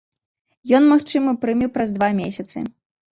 [0.79, 2.65] Ён, магчыма, прыме праз два месяцы.